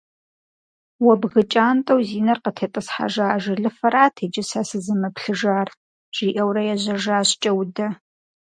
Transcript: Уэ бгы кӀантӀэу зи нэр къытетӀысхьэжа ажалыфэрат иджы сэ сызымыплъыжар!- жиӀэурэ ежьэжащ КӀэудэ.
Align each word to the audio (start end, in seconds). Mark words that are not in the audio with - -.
Уэ 1.03 1.13
бгы 1.21 1.41
кӀантӀэу 1.51 2.01
зи 2.07 2.19
нэр 2.25 2.39
къытетӀысхьэжа 2.43 3.25
ажалыфэрат 3.35 4.15
иджы 4.25 4.43
сэ 4.49 4.61
сызымыплъыжар!- 4.69 5.69
жиӀэурэ 6.15 6.61
ежьэжащ 6.73 7.29
КӀэудэ. 7.41 7.87